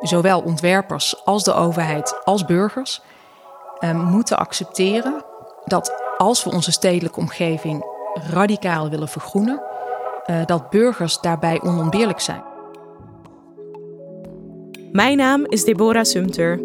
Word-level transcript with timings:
zowel 0.00 0.40
ontwerpers 0.40 1.24
als 1.24 1.44
de 1.44 1.52
overheid 1.52 2.20
als 2.24 2.44
burgers 2.44 3.02
moeten 3.94 4.38
accepteren 4.38 5.24
dat 5.64 6.02
als 6.16 6.44
we 6.44 6.50
onze 6.50 6.72
stedelijke 6.72 7.20
omgeving 7.20 7.84
radicaal 8.30 8.90
willen 8.90 9.08
vergroenen, 9.08 9.62
dat 10.46 10.70
burgers 10.70 11.20
daarbij 11.20 11.60
onontbeerlijk 11.62 12.20
zijn. 12.20 12.42
Mijn 14.92 15.16
naam 15.16 15.44
is 15.46 15.64
Deborah 15.64 16.04
Sumter. 16.04 16.60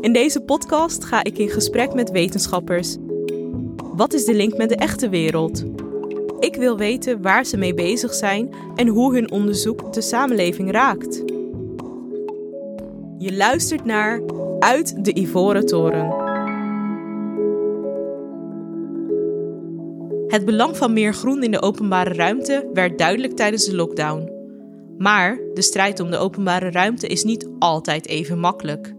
In 0.00 0.12
deze 0.12 0.40
podcast 0.40 1.04
ga 1.04 1.24
ik 1.24 1.38
in 1.38 1.48
gesprek 1.48 1.94
met 1.94 2.10
wetenschappers. 2.10 2.96
Wat 3.94 4.12
is 4.12 4.24
de 4.24 4.34
link 4.34 4.56
met 4.56 4.68
de 4.68 4.76
echte 4.76 5.08
wereld? 5.08 5.64
Ik 6.38 6.56
wil 6.56 6.76
weten 6.76 7.22
waar 7.22 7.44
ze 7.44 7.56
mee 7.56 7.74
bezig 7.74 8.14
zijn 8.14 8.54
en 8.74 8.88
hoe 8.88 9.14
hun 9.14 9.30
onderzoek 9.30 9.92
de 9.92 10.00
samenleving 10.00 10.70
raakt. 10.70 11.33
Je 13.24 13.36
luistert 13.36 13.84
naar 13.84 14.22
Uit 14.58 15.04
de 15.04 15.18
Ivoren 15.18 15.66
Toren. 15.66 16.08
Het 20.28 20.44
belang 20.44 20.76
van 20.76 20.92
meer 20.92 21.14
groen 21.14 21.42
in 21.42 21.50
de 21.50 21.62
openbare 21.62 22.12
ruimte 22.12 22.70
werd 22.72 22.98
duidelijk 22.98 23.32
tijdens 23.32 23.64
de 23.64 23.74
lockdown. 23.74 24.32
Maar 24.98 25.40
de 25.54 25.62
strijd 25.62 26.00
om 26.00 26.10
de 26.10 26.16
openbare 26.16 26.70
ruimte 26.70 27.06
is 27.06 27.24
niet 27.24 27.48
altijd 27.58 28.06
even 28.06 28.38
makkelijk. 28.38 28.94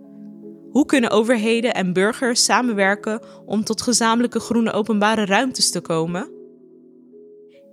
Hoe 0.72 0.86
kunnen 0.86 1.10
overheden 1.10 1.74
en 1.74 1.94
burgers 1.94 2.44
samenwerken 2.44 3.22
om 3.46 3.64
tot 3.64 3.82
gezamenlijke 3.82 4.40
groene 4.40 4.72
openbare 4.72 5.26
ruimtes 5.26 5.72
te 5.72 5.82
komen? 5.82 6.32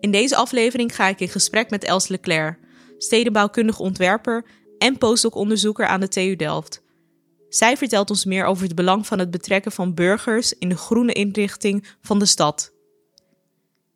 In 0.00 0.10
deze 0.10 0.36
aflevering 0.36 0.94
ga 0.94 1.08
ik 1.08 1.20
in 1.20 1.28
gesprek 1.28 1.70
met 1.70 1.84
Els 1.84 2.08
Leclerc, 2.08 2.58
stedenbouwkundig 2.98 3.78
ontwerper 3.78 4.44
en 4.82 4.98
postdoc-onderzoeker 4.98 5.86
aan 5.86 6.00
de 6.00 6.08
TU 6.08 6.36
Delft. 6.36 6.82
Zij 7.48 7.76
vertelt 7.76 8.10
ons 8.10 8.24
meer 8.24 8.44
over 8.44 8.64
het 8.64 8.74
belang 8.74 9.06
van 9.06 9.18
het 9.18 9.30
betrekken 9.30 9.72
van 9.72 9.94
burgers 9.94 10.52
in 10.52 10.68
de 10.68 10.76
groene 10.76 11.12
inrichting 11.12 11.86
van 12.00 12.18
de 12.18 12.26
stad. 12.26 12.72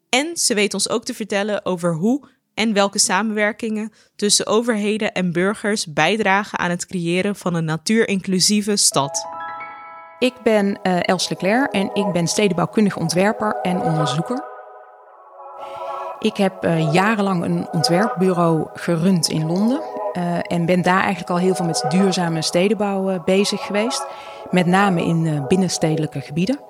En 0.08 0.36
ze 0.36 0.55
weet 0.55 0.74
ons 0.74 0.88
ook 0.88 1.05
te 1.05 1.14
vertellen 1.14 1.64
over 1.64 1.94
hoe 1.94 2.28
en 2.55 2.72
welke 2.72 2.98
samenwerkingen 2.98 3.92
tussen 4.16 4.46
overheden 4.46 5.12
en 5.12 5.33
burgers 5.33 5.86
bijdragen 5.86 6.58
aan 6.58 6.70
het 6.70 6.86
creëren 6.86 7.36
van 7.36 7.55
een 7.55 7.64
natuurinclusieve 7.64 8.77
stad. 8.77 9.27
Ik 10.18 10.34
ben 10.42 10.66
uh, 10.83 10.98
Els 11.00 11.28
Leclerc 11.28 11.72
en 11.72 11.91
ik 11.94 12.12
ben 12.12 12.27
stedenbouwkundig 12.27 12.96
ontwerper 12.96 13.61
en 13.62 13.80
onderzoeker. 13.80 14.44
Ik 16.18 16.36
heb 16.36 16.64
uh, 16.64 16.92
jarenlang 16.92 17.44
een 17.44 17.68
ontwerpbureau 17.72 18.68
gerund 18.74 19.28
in 19.28 19.46
Londen 19.46 19.95
uh, 20.17 20.39
en 20.42 20.67
ben 20.67 20.83
daar 20.83 21.00
eigenlijk 21.00 21.31
al 21.31 21.39
heel 21.39 21.55
veel 21.55 21.64
met 21.64 21.84
duurzame 21.89 22.42
stedenbouw 22.42 23.22
bezig 23.25 23.61
geweest, 23.61 24.06
met 24.50 24.67
name 24.67 25.05
in 25.05 25.45
binnenstedelijke 25.48 26.20
gebieden. 26.20 26.61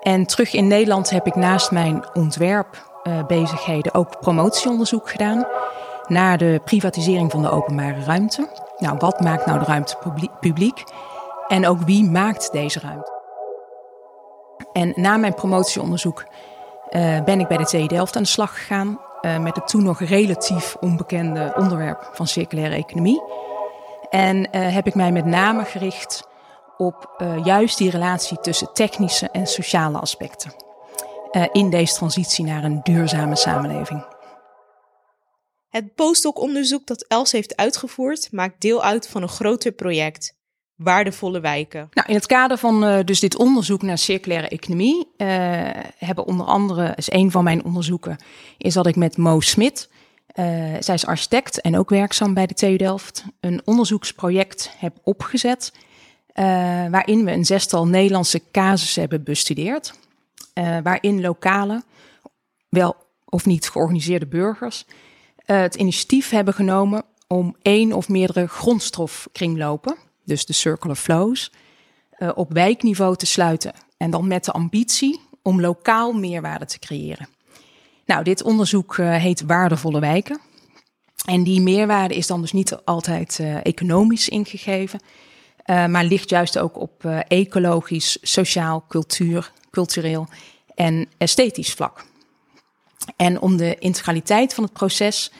En 0.00 0.26
terug 0.26 0.52
in 0.52 0.66
Nederland 0.66 1.10
heb 1.10 1.26
ik 1.26 1.34
naast 1.34 1.70
mijn 1.70 2.04
ontwerpbezigheden 2.12 3.94
ook 3.94 4.20
promotieonderzoek 4.20 5.10
gedaan 5.10 5.46
naar 6.06 6.38
de 6.38 6.60
privatisering 6.64 7.30
van 7.30 7.42
de 7.42 7.50
openbare 7.50 8.04
ruimte. 8.04 8.48
Nou, 8.78 8.96
wat 8.98 9.20
maakt 9.20 9.46
nou 9.46 9.58
de 9.58 9.64
ruimte 9.64 9.96
publiek? 10.40 10.84
En 11.48 11.66
ook 11.66 11.78
wie 11.78 12.10
maakt 12.10 12.52
deze 12.52 12.80
ruimte? 12.80 13.12
En 14.72 14.92
na 14.96 15.16
mijn 15.16 15.34
promotieonderzoek 15.34 16.24
ben 17.24 17.40
ik 17.40 17.48
bij 17.48 17.56
de 17.56 17.64
TU 17.64 17.86
Delft 17.86 18.16
aan 18.16 18.22
de 18.22 18.28
slag 18.28 18.54
gegaan 18.54 18.98
uh, 19.22 19.38
met 19.38 19.56
het 19.56 19.68
toen 19.68 19.82
nog 19.82 20.00
relatief 20.00 20.76
onbekende 20.80 21.52
onderwerp 21.56 22.10
van 22.12 22.26
circulaire 22.26 22.74
economie. 22.74 23.22
En 24.10 24.36
uh, 24.36 24.74
heb 24.74 24.86
ik 24.86 24.94
mij 24.94 25.12
met 25.12 25.24
name 25.24 25.64
gericht 25.64 26.28
op 26.76 27.14
uh, 27.18 27.44
juist 27.44 27.78
die 27.78 27.90
relatie 27.90 28.40
tussen 28.40 28.72
technische 28.72 29.28
en 29.28 29.46
sociale 29.46 29.98
aspecten 29.98 30.52
in 31.52 31.70
deze 31.70 31.94
transitie 31.94 32.44
naar 32.44 32.64
een 32.64 32.80
duurzame 32.82 33.36
samenleving. 33.36 34.04
Het 35.68 35.94
postdoc-onderzoek 35.94 36.86
dat 36.86 37.04
Els 37.08 37.32
heeft 37.32 37.56
uitgevoerd 37.56 38.32
maakt 38.32 38.60
deel 38.60 38.82
uit 38.82 39.08
van 39.08 39.22
een 39.22 39.28
groter 39.28 39.72
project. 39.72 40.34
Waardevolle 40.82 41.40
wijken. 41.40 41.88
Nou, 41.92 42.08
in 42.08 42.14
het 42.14 42.26
kader 42.26 42.56
van 42.58 42.84
uh, 42.84 42.98
dus 43.04 43.20
dit 43.20 43.36
onderzoek 43.36 43.82
naar 43.82 43.98
circulaire 43.98 44.48
economie 44.48 45.06
hebben 45.98 46.26
onder 46.26 46.46
andere, 46.46 46.92
is 46.96 47.12
een 47.12 47.30
van 47.30 47.44
mijn 47.44 47.64
onderzoeken, 47.64 48.16
is 48.58 48.74
dat 48.74 48.86
ik 48.86 48.96
met 48.96 49.16
Mo 49.16 49.40
Smit, 49.40 49.88
zij 50.80 50.94
is 50.94 51.06
architect 51.06 51.60
en 51.60 51.78
ook 51.78 51.90
werkzaam 51.90 52.34
bij 52.34 52.46
de 52.46 52.54
TU 52.54 52.76
Delft, 52.76 53.24
een 53.40 53.62
onderzoeksproject 53.64 54.70
heb 54.78 54.98
opgezet 55.02 55.72
waarin 56.90 57.24
we 57.24 57.32
een 57.32 57.44
zestal 57.44 57.86
Nederlandse 57.86 58.42
casussen 58.50 59.00
hebben 59.00 59.22
bestudeerd. 59.22 59.94
Waarin 60.82 61.20
lokale, 61.20 61.82
wel 62.68 62.96
of 63.24 63.46
niet 63.46 63.68
georganiseerde 63.68 64.26
burgers 64.26 64.84
het 65.44 65.74
initiatief 65.74 66.30
hebben 66.30 66.54
genomen 66.54 67.04
om 67.26 67.56
één 67.62 67.92
of 67.92 68.08
meerdere 68.08 68.46
grondstofkringlopen, 68.46 69.96
dus 70.24 70.46
de 70.46 70.52
circular 70.52 70.96
flows, 70.96 71.52
op 72.34 72.52
wijkniveau 72.52 73.16
te 73.16 73.26
sluiten. 73.26 73.72
En 73.96 74.10
dan 74.10 74.26
met 74.26 74.44
de 74.44 74.52
ambitie 74.52 75.20
om 75.42 75.60
lokaal 75.60 76.12
meerwaarde 76.12 76.66
te 76.66 76.78
creëren. 76.78 77.28
Nou, 78.06 78.24
dit 78.24 78.42
onderzoek 78.42 78.96
heet 78.96 79.42
Waardevolle 79.42 80.00
Wijken. 80.00 80.40
En 81.24 81.42
die 81.42 81.60
meerwaarde 81.60 82.14
is 82.14 82.26
dan 82.26 82.40
dus 82.40 82.52
niet 82.52 82.76
altijd 82.84 83.40
economisch 83.62 84.28
ingegeven, 84.28 85.00
maar 85.66 86.04
ligt 86.04 86.30
juist 86.30 86.58
ook 86.58 86.76
op 86.78 87.04
ecologisch, 87.28 88.18
sociaal, 88.22 88.84
cultuur, 88.88 89.52
cultureel 89.70 90.28
en 90.74 91.08
esthetisch 91.18 91.72
vlak. 91.72 92.04
En 93.16 93.40
om 93.40 93.56
de 93.56 93.76
integraliteit 93.78 94.54
van 94.54 94.64
het 94.64 94.72
proces 94.72 95.32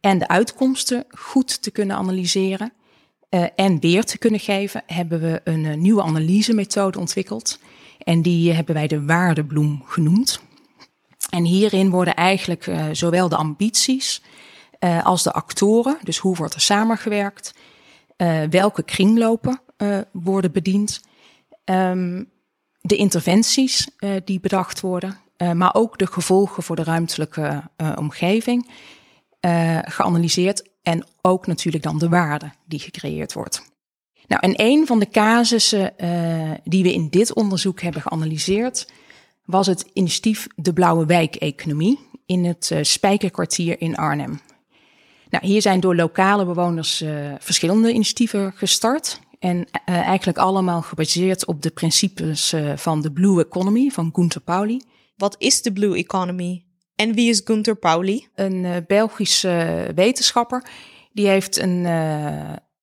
en 0.00 0.18
de 0.18 0.28
uitkomsten 0.28 1.04
goed 1.08 1.62
te 1.62 1.70
kunnen 1.70 1.96
analyseren 1.96 2.72
uh, 3.30 3.46
en 3.56 3.80
weer 3.80 4.04
te 4.04 4.18
kunnen 4.18 4.40
geven, 4.40 4.82
hebben 4.86 5.20
we 5.20 5.40
een 5.44 5.80
nieuwe 5.80 6.02
analysemethode 6.02 6.98
ontwikkeld. 6.98 7.58
En 7.98 8.22
die 8.22 8.52
hebben 8.52 8.74
wij 8.74 8.86
de 8.86 9.04
waardebloem 9.04 9.82
genoemd. 9.86 10.40
En 11.30 11.44
hierin 11.44 11.90
worden 11.90 12.14
eigenlijk 12.14 12.70
zowel 12.92 13.28
de 13.28 13.36
ambities 13.36 14.22
als 15.02 15.22
de 15.22 15.32
actoren, 15.32 15.98
dus 16.02 16.18
hoe 16.18 16.36
wordt 16.36 16.54
er 16.54 16.60
samengewerkt, 16.60 17.54
uh, 18.16 18.42
welke 18.50 18.82
kringlopen 18.82 19.60
uh, 19.78 19.98
worden 20.12 20.52
bediend, 20.52 21.00
um, 21.64 22.30
de 22.80 22.96
interventies 22.96 23.88
uh, 23.98 24.10
die 24.24 24.40
bedacht 24.40 24.80
worden, 24.80 25.18
maar 25.54 25.74
ook 25.74 25.98
de 25.98 26.06
gevolgen 26.06 26.62
voor 26.62 26.76
de 26.76 26.84
ruimtelijke 26.84 27.62
omgeving 27.96 28.70
geanalyseerd 29.84 30.64
en 30.86 31.06
ook 31.20 31.46
natuurlijk 31.46 31.82
dan 31.82 31.98
de 31.98 32.08
waarde 32.08 32.50
die 32.64 32.78
gecreëerd 32.78 33.32
wordt. 33.32 33.74
Nou, 34.26 34.42
en 34.42 34.52
een 34.56 34.86
van 34.86 34.98
de 34.98 35.08
casussen 35.08 35.94
die 36.64 36.82
we 36.82 36.92
in 36.92 37.08
dit 37.08 37.34
onderzoek 37.34 37.80
hebben 37.80 38.02
geanalyseerd 38.02 38.92
was 39.44 39.66
het 39.66 39.90
initiatief 39.92 40.46
De 40.56 40.72
Blauwe 40.72 41.06
Wijk-economie 41.06 41.98
in 42.26 42.44
het 42.44 42.74
Spijkerkwartier 42.80 43.80
in 43.80 43.96
Arnhem. 43.96 44.40
Nou, 45.30 45.46
hier 45.46 45.62
zijn 45.62 45.80
door 45.80 45.94
lokale 45.94 46.44
bewoners 46.44 47.02
uh, 47.02 47.34
verschillende 47.38 47.92
initiatieven 47.92 48.52
gestart. 48.52 49.20
En 49.38 49.66
eigenlijk 49.84 50.38
allemaal 50.38 50.82
gebaseerd 50.82 51.46
op 51.46 51.62
de 51.62 51.70
principes 51.70 52.54
van 52.74 53.00
de 53.00 53.12
Blue 53.12 53.44
Economy 53.44 53.88
van 53.88 54.10
Gunther 54.12 54.40
Pauli. 54.40 54.80
Wat 55.16 55.36
is 55.38 55.62
de 55.62 55.72
Blue 55.72 55.96
Economy? 55.96 56.65
En 56.96 57.14
wie 57.14 57.28
is 57.28 57.40
Gunther 57.44 57.76
Pauli? 57.76 58.28
Een 58.34 58.84
Belgische 58.86 59.86
wetenschapper. 59.94 60.66
Die 61.12 61.28
heeft 61.28 61.58
een, 61.58 61.84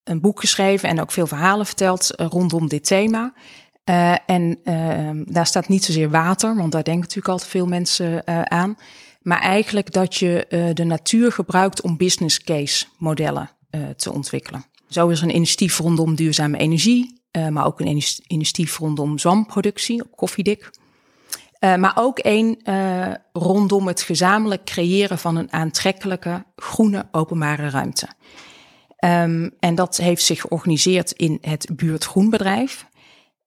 een 0.03 0.21
boek 0.21 0.39
geschreven 0.39 0.89
en 0.89 1.01
ook 1.01 1.11
veel 1.11 1.27
verhalen 1.27 1.65
verteld 1.65 2.13
rondom 2.15 2.67
dit 2.67 2.85
thema. 2.85 3.33
en 4.25 4.59
ehm, 4.63 5.23
daar 5.25 5.45
staat 5.45 5.67
niet 5.67 5.83
zozeer 5.83 6.09
water, 6.09 6.55
want 6.55 6.71
daar 6.71 6.83
denken 6.83 7.01
natuurlijk 7.01 7.27
altijd 7.27 7.49
veel 7.49 7.65
mensen 7.65 8.27
aan. 8.51 8.77
Maar 9.21 9.39
eigenlijk 9.39 9.91
dat 9.91 10.15
je 10.15 10.45
de 10.73 10.83
natuur 10.83 11.31
gebruikt 11.31 11.81
om 11.81 11.97
business 11.97 12.43
case 12.43 12.85
modellen 12.97 13.49
te 13.95 14.13
ontwikkelen. 14.13 14.65
Zo 14.87 15.07
is 15.07 15.21
er 15.21 15.27
een 15.27 15.35
initiatief 15.35 15.77
rondom 15.77 16.15
duurzame 16.15 16.57
energie, 16.57 17.21
maar 17.49 17.65
ook 17.65 17.79
een 17.79 18.01
initiatief 18.27 18.77
rondom 18.77 19.17
zwamproductie 19.17 20.03
koffiedik. 20.15 20.71
Maar 21.63 21.93
ook 21.95 22.19
één 22.19 22.57
rondom 23.33 23.87
het 23.87 24.01
gezamenlijk 24.01 24.63
creëren 24.65 25.17
van 25.17 25.35
een 25.35 25.53
aantrekkelijke 25.53 26.45
groene 26.55 27.05
openbare 27.11 27.69
ruimte. 27.69 28.07
Um, 29.05 29.51
en 29.59 29.75
dat 29.75 29.97
heeft 29.97 30.23
zich 30.23 30.41
georganiseerd 30.41 31.11
in 31.11 31.37
het 31.41 31.69
buurtgroenbedrijf. 31.75 32.85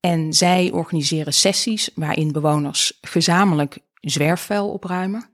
En 0.00 0.32
zij 0.32 0.70
organiseren 0.72 1.32
sessies 1.32 1.90
waarin 1.94 2.32
bewoners 2.32 2.98
gezamenlijk 3.00 3.78
zwerfvuil 4.00 4.68
opruimen. 4.68 5.28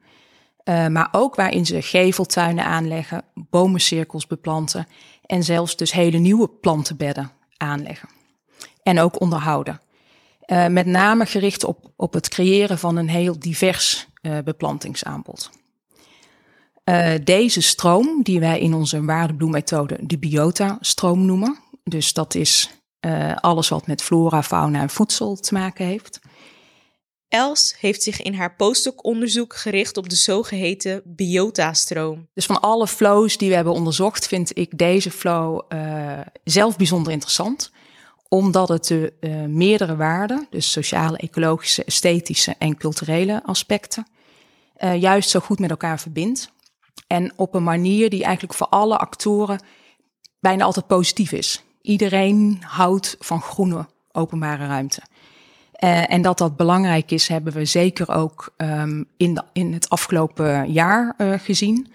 Uh, 0.65 0.87
maar 0.87 1.09
ook 1.13 1.35
waarin 1.35 1.67
ze 1.67 1.83
geveltuinen 1.83 2.65
aanleggen, 2.65 3.25
bomencirkels 3.35 4.27
beplanten 4.27 4.87
en 5.27 5.43
zelfs 5.43 5.77
dus 5.77 5.93
hele 5.93 6.19
nieuwe 6.19 6.49
plantenbedden 6.49 7.31
aanleggen. 7.57 8.09
En 8.83 9.01
ook 9.01 9.21
onderhouden. 9.21 9.81
Uh, 10.53 10.67
met 10.67 10.87
name 10.87 11.27
gericht 11.27 11.65
op, 11.65 11.93
op 11.97 12.13
het 12.13 12.29
creëren 12.29 12.79
van 12.79 12.97
een 12.97 13.09
heel 13.09 13.39
divers 13.39 14.09
uh, 14.23 14.39
beplantingsaanbod. 14.39 15.51
deze 17.25 17.61
stroom, 17.61 18.23
die 18.23 18.41
wij 18.41 18.61
in 18.61 18.75
onze 18.75 19.05
waardebloemmethode 19.05 19.99
de 20.01 20.19
biota-stroom 20.19 21.25
noemen, 21.25 21.59
dus 21.85 22.13
dat 22.13 22.35
is 22.35 22.71
alles 23.41 23.69
wat 23.69 23.87
met 23.87 24.03
flora, 24.03 24.43
fauna 24.43 24.81
en 24.81 24.91
voedsel 24.91 25.37
te 25.37 25.55
maken 25.55 25.87
heeft 25.87 26.21
Els 27.29 27.75
heeft 27.81 28.03
zich 28.03 28.23
in 28.23 28.35
haar 28.35 28.57
postdoc-onderzoek 28.57 29.57
gericht 29.57 29.97
op 29.97 30.09
de 30.09 30.17
zogeheten 30.17 31.03
biota-stroom. 31.05 32.29
Dus 32.35 32.47
van 32.47 32.61
alle 32.61 32.87
flows 32.87 33.37
die 33.37 33.49
we 33.49 33.55
hebben 33.55 33.73
onderzocht, 33.73 34.27
vind 34.27 34.59
ik 34.59 34.79
deze 34.79 35.11
flow 35.11 35.61
zelf 36.45 36.77
bijzonder 36.77 37.13
interessant. 37.13 37.73
Omdat 38.33 38.69
het 38.69 38.87
de 38.87 39.13
uh, 39.21 39.45
meerdere 39.45 39.97
waarden, 39.97 40.47
dus 40.51 40.73
sociale, 40.73 41.17
ecologische, 41.17 41.85
esthetische 41.85 42.55
en 42.59 42.77
culturele 42.77 43.43
aspecten, 43.45 44.07
uh, 44.79 45.01
juist 45.01 45.31
zo 45.31 45.41
goed 45.41 45.59
met 45.59 45.71
elkaar 45.71 46.01
verbindt. 46.01 46.53
En 47.07 47.33
op 47.37 47.55
een 47.55 47.63
manier 47.63 48.11
die 48.11 48.23
eigenlijk 48.23 48.55
voor 48.55 48.67
alle 48.67 48.99
actoren 48.99 49.61
bijna 50.41 50.65
altijd 50.65 50.87
positief 50.87 51.33
is. 51.33 51.65
Iedereen 51.83 52.63
houdt 52.67 53.17
van 53.19 53.41
groene 53.41 53.87
openbare 54.13 54.67
ruimte. 54.67 55.03
Uh, 55.85 56.13
en 56.13 56.23
dat 56.23 56.39
dat 56.39 56.57
belangrijk 56.57 57.11
is, 57.11 57.29
hebben 57.29 57.53
we 57.53 57.65
zeker 57.65 58.15
ook 58.15 58.55
um, 58.57 59.09
in, 59.17 59.35
de, 59.35 59.43
in 59.53 59.73
het 59.73 59.89
afgelopen 59.89 60.73
jaar 60.73 61.15
gezien. 61.43 61.93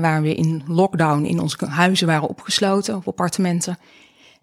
Waar 0.00 0.22
we 0.22 0.34
in 0.34 0.62
lockdown 0.66 1.24
in 1.24 1.40
onze 1.40 1.66
huizen 1.66 2.06
waren 2.06 2.28
opgesloten, 2.28 2.96
of 2.96 3.06
appartementen. 3.06 3.78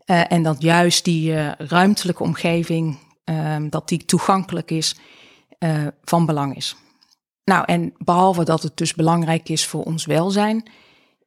En 0.09 0.43
dat 0.43 0.61
juist 0.61 1.05
die 1.05 1.53
ruimtelijke 1.57 2.23
omgeving, 2.23 2.97
um, 3.23 3.69
dat 3.69 3.87
die 3.87 4.05
toegankelijk 4.05 4.71
is, 4.71 4.95
van 6.03 6.25
belang 6.25 6.55
is. 6.55 6.75
Nou, 7.43 7.63
en 7.65 7.93
behalve 7.97 8.43
dat 8.43 8.63
het 8.63 8.77
dus 8.77 8.93
belangrijk 8.93 9.49
is 9.49 9.65
voor 9.65 9.83
ons 9.83 10.05
welzijn, 10.05 10.69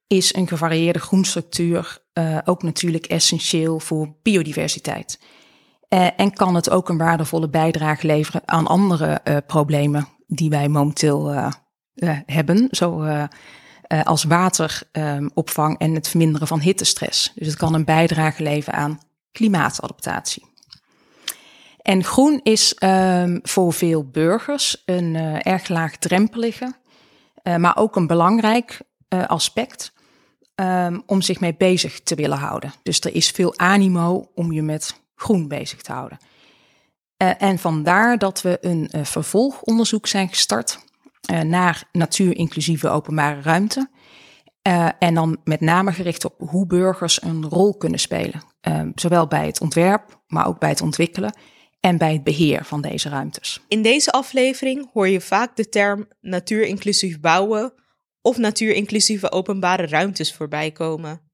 is 0.07 0.35
een 0.35 0.49
gevarieerde 0.49 0.99
groenstructuur 0.99 1.99
ook 2.45 2.63
natuurlijk 2.63 3.07
essentieel 3.07 3.81
voor 3.81 4.15
biodiversiteit. 4.23 5.21
En 6.17 6.33
kan 6.33 6.55
het 6.55 6.71
ook 6.71 6.89
een 6.89 6.99
waardevolle 6.99 7.49
bijdrage 7.49 8.07
leveren 8.07 8.43
aan 8.45 8.67
andere 8.67 9.43
problemen 9.47 10.09
die 10.27 10.51
wij 10.51 10.69
momenteel 10.69 11.53
hebben, 12.27 12.69
zo 12.71 13.05
als 14.05 14.25
wateropvang 14.25 15.79
en 15.79 15.95
het 15.95 16.09
verminderen 16.09 16.47
van 16.47 16.61
hittestress. 16.61 17.33
Dus 17.35 17.47
het 17.47 17.57
kan 17.57 17.75
een 17.75 17.85
bijdrage 17.85 18.43
leveren 18.43 18.79
aan 18.79 19.01
klimaatadaptatie. 19.33 20.47
En 21.83 22.05
groen 22.05 22.41
is 22.43 22.77
um, 22.81 23.41
voor 23.43 23.73
veel 23.73 24.05
burgers 24.05 24.83
een 24.85 25.15
erg 25.43 25.69
laagdrempelige, 25.69 26.75
maar 27.43 27.77
ook 27.77 27.97
een 27.97 28.07
belangrijk 28.07 28.81
aspect 29.27 29.93
um, 30.55 31.03
om 31.07 31.23
zich 31.23 31.41
mee 31.41 31.55
bezig 31.55 32.01
te 32.01 32.15
willen 32.15 32.39
houden. 32.39 32.73
Dus 32.83 33.01
er 33.01 33.15
is 33.15 33.31
veel 33.31 33.59
animo 33.59 34.31
om 34.35 34.53
je 34.53 34.63
met 34.63 35.01
groen 35.15 35.49
bezig 35.49 35.83
te 35.83 35.93
houden. 35.93 36.19
Uh, 37.23 37.43
en 37.43 37.59
vandaar 37.59 38.19
dat 38.19 38.43
we 38.43 38.59
een 38.61 38.91
uh, 38.95 39.05
vervolgonderzoek 39.05 40.07
zijn 40.07 40.29
gestart 40.29 40.79
uh, 40.79 40.83
naar 41.45 41.85
natuur-inclusieve 41.93 42.89
openbare 42.89 43.41
ruimte. 43.41 43.91
en 44.99 45.15
dan 45.15 45.41
met 45.45 45.61
name 45.61 45.93
gericht 45.93 46.25
op 46.25 46.35
hoe 46.39 46.67
burgers 46.67 47.23
een 47.23 47.49
rol 47.49 47.77
kunnen 47.77 48.01
spelen. 48.01 48.43
zowel 48.95 49.27
bij 49.27 49.47
het 49.47 49.61
ontwerp, 49.61 50.23
maar 50.27 50.47
ook 50.47 50.59
bij 50.59 50.69
het 50.69 50.81
ontwikkelen 50.81 51.37
en 51.81 51.99
bij 51.99 52.13
het 52.13 52.25
beheer 52.25 52.65
van 52.65 52.81
deze 52.81 53.09
ruimtes. 53.09 53.61
In 53.69 53.83
deze 53.83 54.11
aflevering 54.11 54.91
hoor 54.93 55.09
je 55.09 55.21
vaak 55.21 55.57
de 55.57 55.69
term 55.69 56.09
natuur-inclusief 56.21 57.21
bouwen 57.21 57.73
of 58.21 58.37
natuur-inclusieve 58.37 59.31
openbare 59.31 59.87
ruimtes 59.87 60.35
voorbij 60.35 60.71
komen 60.71 61.31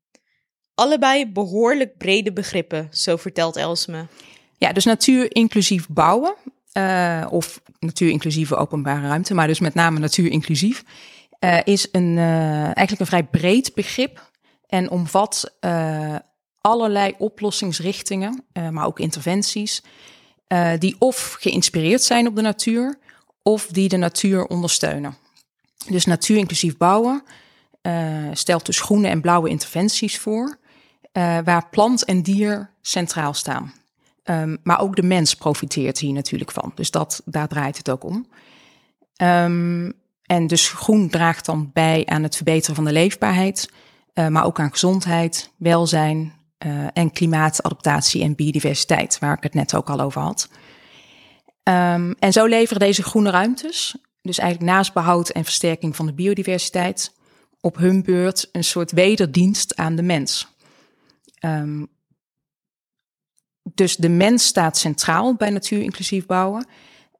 allebei 0.78 1.32
behoorlijk 1.32 1.96
brede 1.96 2.32
begrippen, 2.32 2.88
zo 2.90 3.16
vertelt 3.16 3.56
Elsme. 3.56 4.06
Ja, 4.58 4.72
dus 4.72 4.84
natuur 4.84 5.34
inclusief 5.34 5.88
bouwen 5.88 6.34
uh, 6.72 7.26
of 7.30 7.60
natuur 7.78 8.10
inclusieve 8.10 8.56
openbare 8.56 9.08
ruimte, 9.08 9.34
maar 9.34 9.46
dus 9.46 9.60
met 9.60 9.74
name 9.74 9.98
natuur 9.98 10.30
inclusief, 10.30 10.84
uh, 11.40 11.58
is 11.64 11.88
een, 11.92 12.16
uh, 12.16 12.62
eigenlijk 12.62 13.00
een 13.00 13.06
vrij 13.06 13.24
breed 13.24 13.74
begrip 13.74 14.30
en 14.66 14.90
omvat 14.90 15.56
allerlei 16.60 17.14
oplossingsrichtingen, 17.18 18.44
maar 18.70 18.86
ook 18.86 18.98
interventies, 18.98 19.82
die 20.78 20.96
of 20.98 21.36
geïnspireerd 21.40 22.02
zijn 22.02 22.26
op 22.26 22.36
de 22.36 22.42
natuur 22.42 22.98
of 23.42 23.66
die 23.66 23.88
de 23.88 23.96
natuur 23.96 24.46
ondersteunen. 24.46 25.16
Dus 25.88 26.04
natuur 26.04 26.36
inclusief 26.36 26.76
bouwen 26.76 27.22
stelt 28.32 28.66
dus 28.66 28.80
groene 28.80 29.08
en 29.08 29.20
blauwe 29.20 29.48
interventies 29.48 30.18
voor 30.18 30.58
waar 31.44 31.68
plant 31.70 32.04
en 32.04 32.22
dier 32.22 32.70
centraal 32.82 33.34
staan. 33.34 33.72
Um, 34.30 34.58
maar 34.62 34.80
ook 34.80 34.96
de 34.96 35.02
mens 35.02 35.34
profiteert 35.34 35.98
hier 35.98 36.12
natuurlijk 36.12 36.52
van. 36.52 36.72
Dus 36.74 36.90
dat, 36.90 37.22
daar 37.24 37.48
draait 37.48 37.76
het 37.76 37.90
ook 37.90 38.04
om. 38.04 38.26
Um, 39.22 39.92
en 40.22 40.46
dus 40.46 40.68
groen 40.68 41.08
draagt 41.08 41.44
dan 41.44 41.70
bij 41.72 42.06
aan 42.06 42.22
het 42.22 42.36
verbeteren 42.36 42.74
van 42.74 42.84
de 42.84 42.92
leefbaarheid, 42.92 43.70
uh, 44.14 44.26
maar 44.26 44.44
ook 44.44 44.60
aan 44.60 44.70
gezondheid, 44.70 45.52
welzijn 45.56 46.32
uh, 46.66 46.86
en 46.92 47.12
klimaatadaptatie 47.12 48.22
en 48.22 48.34
biodiversiteit, 48.34 49.18
waar 49.18 49.36
ik 49.36 49.42
het 49.42 49.54
net 49.54 49.74
ook 49.74 49.90
al 49.90 50.00
over 50.00 50.20
had. 50.20 50.48
Um, 51.62 52.14
en 52.18 52.32
zo 52.32 52.46
leveren 52.46 52.80
deze 52.80 53.02
groene 53.02 53.30
ruimtes, 53.30 53.96
dus 54.22 54.38
eigenlijk 54.38 54.72
naast 54.72 54.92
behoud 54.92 55.28
en 55.28 55.44
versterking 55.44 55.96
van 55.96 56.06
de 56.06 56.14
biodiversiteit, 56.14 57.14
op 57.60 57.76
hun 57.76 58.02
beurt 58.02 58.48
een 58.52 58.64
soort 58.64 58.90
wederdienst 58.90 59.76
aan 59.76 59.96
de 59.96 60.02
mens. 60.02 60.56
Dus 63.74 63.96
de 63.96 64.08
mens 64.08 64.46
staat 64.46 64.78
centraal 64.78 65.34
bij 65.34 65.50
natuur-inclusief 65.50 66.26
bouwen. 66.26 66.66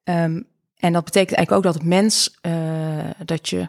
Um, 0.04 0.46
en 0.76 0.92
dat 0.92 1.04
betekent 1.04 1.36
eigenlijk 1.36 1.52
ook 1.52 1.62
dat 1.62 1.74
het 1.74 1.92
mens, 1.92 2.38
uh, 2.42 3.10
dat 3.24 3.48
je 3.48 3.66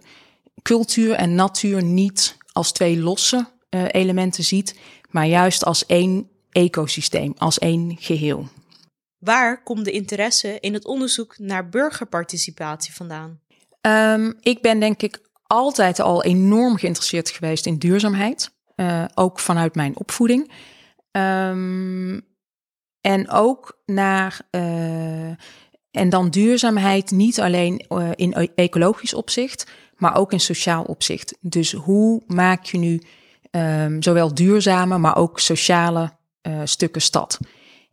cultuur 0.62 1.14
en 1.14 1.36
natuur 1.36 1.84
niet 1.84 2.38
als 2.52 2.72
twee 2.72 3.00
losse 3.00 3.48
uh, 3.70 3.84
elementen 3.92 4.44
ziet, 4.44 4.80
maar 5.10 5.26
juist 5.26 5.65
als 5.65 5.86
één 5.86 6.30
ecosysteem, 6.50 7.34
als 7.38 7.60
één 7.60 7.96
geheel. 8.00 8.48
Waar 9.18 9.63
komt 9.63 9.86
de 9.86 9.92
interesse 9.92 10.60
in 10.60 10.74
het 10.74 10.86
onderzoek 10.86 11.39
naar 11.39 11.70
burgerparticipatie 11.70 12.94
vandaan? 12.94 13.39
Um, 13.82 14.38
ik 14.42 14.62
ben 14.62 14.80
denk 14.80 15.01
ik 15.01 15.22
altijd 15.44 16.00
al 16.00 16.24
enorm 16.24 16.77
geïnteresseerd 16.77 17.30
geweest 17.30 17.65
in 17.65 17.77
duurzaamheid. 17.77 18.51
Uh, 18.75 19.06
ook 19.15 19.39
vanuit 19.39 19.75
mijn 19.75 19.98
opvoeding. 19.98 20.51
Um, 21.12 22.27
en 23.01 23.29
ook 23.29 23.79
naar. 23.86 24.41
Uh, 24.51 25.29
en 25.91 26.10
dan 26.10 26.29
duurzaamheid 26.29 27.12
niet 27.12 27.39
alleen 27.39 27.86
uh, 27.89 28.10
in 28.15 28.34
e-, 28.38 28.48
ecologisch 28.56 29.13
opzicht, 29.13 29.72
maar 29.96 30.15
ook 30.15 30.32
in 30.32 30.39
sociaal 30.39 30.84
opzicht. 30.84 31.38
Dus 31.41 31.72
hoe 31.72 32.24
maak 32.27 32.63
je 32.63 32.77
nu 32.77 33.01
um, 33.51 34.03
zowel 34.03 34.34
duurzame, 34.34 34.98
maar 34.98 35.15
ook 35.15 35.39
sociale 35.39 36.18
stukken 36.63 37.01
stad? 37.01 37.39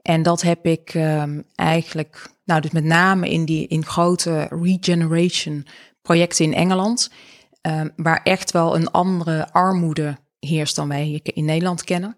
En 0.06 0.22
dat 0.22 0.42
heb 0.42 0.66
ik 0.66 0.94
um, 0.94 1.44
eigenlijk, 1.54 2.30
nou, 2.44 2.60
dus 2.60 2.70
met 2.70 2.84
name 2.84 3.30
in 3.30 3.44
die 3.44 3.66
in 3.66 3.84
grote 3.84 4.46
regeneration 4.50 5.66
projecten 6.02 6.44
in 6.44 6.54
Engeland, 6.54 7.10
um, 7.62 7.92
waar 7.96 8.20
echt 8.22 8.50
wel 8.50 8.76
een 8.76 8.90
andere 8.90 9.52
armoede 9.52 10.16
heerst 10.38 10.76
dan 10.76 10.88
wij 10.88 11.20
in 11.22 11.44
Nederland 11.44 11.84
kennen. 11.84 12.16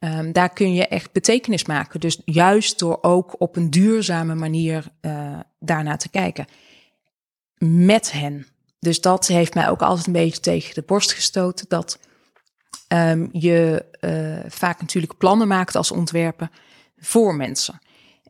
Um, 0.00 0.32
daar 0.32 0.52
kun 0.52 0.74
je 0.74 0.86
echt 0.86 1.12
betekenis 1.12 1.64
maken. 1.64 2.00
Dus 2.00 2.22
juist 2.24 2.78
door 2.78 2.98
ook 3.00 3.34
op 3.38 3.56
een 3.56 3.70
duurzame 3.70 4.34
manier 4.34 4.92
uh, 5.00 5.38
daarnaar 5.58 5.98
te 5.98 6.08
kijken. 6.08 6.46
Met 7.58 8.12
hen. 8.12 8.46
Dus 8.78 9.00
dat 9.00 9.26
heeft 9.26 9.54
mij 9.54 9.68
ook 9.68 9.82
altijd 9.82 10.06
een 10.06 10.12
beetje 10.12 10.40
tegen 10.40 10.74
de 10.74 10.82
borst 10.82 11.12
gestoten. 11.12 11.66
Dat 11.68 11.98
um, 12.88 13.28
je 13.32 13.84
uh, 14.00 14.50
vaak 14.50 14.80
natuurlijk 14.80 15.16
plannen 15.16 15.48
maakt 15.48 15.74
als 15.74 15.90
ontwerpen 15.90 16.50
voor 16.96 17.34
mensen. 17.34 17.78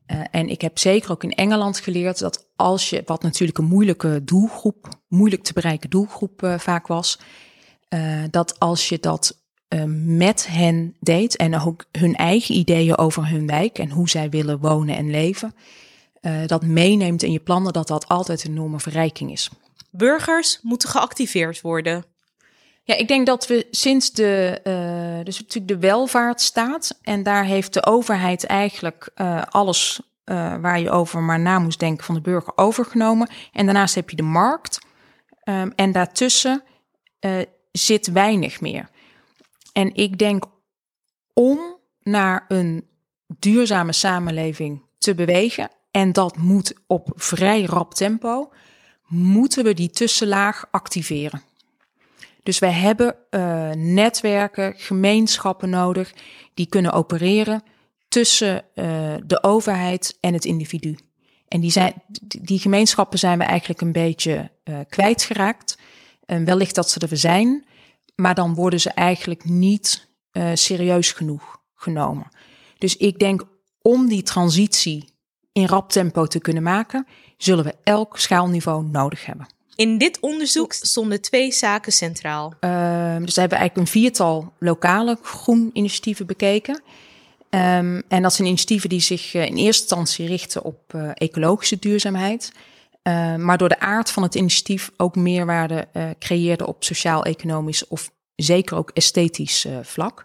Uh, 0.06 0.25
en 0.30 0.48
ik 0.48 0.60
heb 0.60 0.78
zeker 0.78 1.10
ook 1.10 1.22
in 1.22 1.34
Engeland 1.34 1.78
geleerd 1.78 2.18
dat 2.18 2.48
als 2.56 2.90
je, 2.90 3.02
wat 3.06 3.22
natuurlijk 3.22 3.58
een 3.58 3.64
moeilijke 3.64 4.25
doelgroep, 4.25 4.88
moeilijk 5.08 5.42
te 5.42 5.52
bereiken 5.52 5.90
doelgroep 5.90 6.54
vaak 6.56 6.87
was, 6.87 7.18
dat 8.30 8.58
als 8.58 8.88
je 8.88 8.98
dat 8.98 9.46
uh, 9.68 9.82
met 10.16 10.46
hen 10.46 10.96
deed 11.00 11.37
en 11.37 11.60
ook 11.60 11.84
hun 11.92 12.14
eigen 12.14 12.54
ideeën 12.54 12.98
over 12.98 13.28
hun 13.28 13.46
wijk 13.46 13.78
en 13.78 13.90
hoe 13.90 14.08
zij 14.08 14.30
willen 14.30 14.58
wonen 14.58 14.96
en 14.96 15.10
leven, 15.10 15.54
uh, 16.20 16.46
dat 16.46 16.64
meeneemt 16.64 17.22
in 17.22 17.32
je 17.32 17.40
plannen, 17.40 17.72
dat 17.72 17.88
dat 17.88 18.08
altijd 18.08 18.44
een 18.44 18.50
enorme 18.50 18.80
verrijking 18.80 19.32
is. 19.32 19.50
Burgers 19.90 20.58
moeten 20.62 20.88
geactiveerd 20.88 21.60
worden. 21.60 22.04
Ja, 22.82 22.96
ik 22.96 23.08
denk 23.08 23.26
dat 23.26 23.46
we 23.46 23.66
sinds 23.70 24.12
de, 24.12 24.60
uh, 24.64 25.25
dus 25.25 25.40
natuurlijk 25.40 25.68
de 25.68 25.87
welvaartsstaat, 25.87 26.98
en 27.02 27.22
daar 27.22 27.44
heeft 27.44 27.75
de 27.75 27.87
overheid 27.87 28.44
eigenlijk 28.44 29.10
uh, 29.16 29.42
alles 29.48 30.00
uh, 30.25 30.56
waar 30.60 30.80
je 30.80 30.90
over 30.90 31.20
maar 31.20 31.40
na 31.40 31.58
moest 31.58 31.80
denken 31.80 32.04
van 32.04 32.14
de 32.14 32.20
burger 32.20 32.52
overgenomen. 32.56 33.28
En 33.52 33.64
daarnaast 33.64 33.94
heb 33.94 34.10
je 34.10 34.16
de 34.16 34.22
markt. 34.22 34.78
Um, 35.44 35.72
en 35.76 35.92
daartussen 35.92 36.62
zit 37.72 38.06
weinig 38.06 38.60
meer. 38.60 38.88
En 39.78 39.94
ik 39.94 40.18
denk 40.18 40.44
om 41.32 41.58
naar 42.02 42.44
een 42.49 42.87
duurzame 43.38 43.92
samenleving 43.92 44.82
te 44.99 45.14
bewegen, 45.14 45.70
en 45.90 46.12
dat 46.12 46.37
moet 46.37 46.75
op 46.87 47.11
vrij 47.14 47.64
rap 47.64 47.94
tempo, 47.94 48.52
moeten 49.06 49.64
we 49.64 49.75
die 49.75 49.90
tussenlaag 49.90 50.66
activeren. 50.70 51.42
Dus 52.42 52.58
we 52.58 52.66
hebben 52.66 53.16
uh, 53.30 53.70
netwerken, 53.70 54.75
gemeenschappen 54.76 55.70
nodig 55.70 56.14
die 56.54 56.66
kunnen 56.66 56.92
opereren 56.92 57.62
tussen 58.08 58.64
uh, 58.75 59.14
de 59.25 59.42
overheid 59.42 60.16
en 60.20 60.32
het 60.32 60.44
individu. 60.44 60.99
En 61.49 61.61
die, 61.61 61.70
zijn, 61.70 62.02
die 62.42 62.58
gemeenschappen 62.58 63.18
zijn 63.18 63.38
we 63.38 63.44
eigenlijk 63.44 63.80
een 63.80 63.92
beetje 63.92 64.50
uh, 64.64 64.78
kwijtgeraakt. 64.88 65.78
En 66.26 66.44
wellicht 66.44 66.75
dat 66.75 66.90
ze 66.90 67.00
er 67.00 67.16
zijn, 67.16 67.66
maar 68.20 68.34
dan 68.34 68.54
worden 68.54 68.80
ze 68.80 68.90
eigenlijk 68.90 69.44
niet 69.44 70.08
serieus 70.54 71.12
genoeg 71.12 71.60
genomen. 71.75 72.28
Dus 72.78 72.96
ik 72.96 73.18
denk 73.18 73.46
om 73.82 74.08
die 74.08 74.22
transitie 74.22 75.04
in 75.52 75.66
rap 75.66 75.90
tempo 75.90 76.26
te 76.26 76.40
kunnen 76.40 76.62
maken, 76.62 77.06
zullen 77.37 77.64
we 77.64 77.75
elk 77.84 78.18
schaalniveau 78.18 78.84
nodig 78.84 79.26
hebben. 79.26 79.46
In 79.75 79.98
dit 79.98 80.20
onderzoek 80.20 80.72
stonden 80.72 81.20
twee 81.20 81.52
zaken 81.52 81.92
centraal. 81.92 82.54
Uh, 82.60 83.16
dus 83.16 83.34
we 83.34 83.40
hebben 83.40 83.58
eigenlijk 83.58 83.76
een 83.76 84.00
viertal 84.00 84.52
lokale 84.58 85.18
groeninitiatieven 85.22 86.26
bekeken. 86.26 86.82
Um, 87.50 88.02
en 88.08 88.22
dat 88.22 88.32
zijn 88.32 88.48
initiatieven 88.48 88.88
die 88.88 89.00
zich 89.00 89.34
uh, 89.34 89.46
in 89.46 89.56
eerste 89.56 89.82
instantie 89.82 90.26
richten 90.26 90.64
op 90.64 90.92
uh, 90.94 91.10
ecologische 91.14 91.78
duurzaamheid. 91.78 92.52
Uh, 93.09 93.37
maar 93.37 93.59
door 93.59 93.69
de 93.69 93.81
aard 93.81 94.11
van 94.11 94.23
het 94.23 94.35
initiatief 94.35 94.91
ook 94.97 95.17
meerwaarde 95.17 95.88
uh, 95.93 96.11
creëerde 96.19 96.67
op 96.67 96.85
sociaal-economisch 96.85 97.87
of 97.87 98.11
zeker 98.37 98.77
ook 98.77 98.91
esthetisch 98.91 99.65
uh, 99.65 99.79
vlak. 99.83 100.25